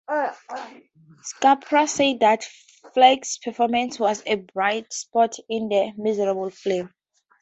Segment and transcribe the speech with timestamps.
[1.41, 2.43] Capra said that
[2.95, 6.91] Falk's performance was a bright spot in this miserable film.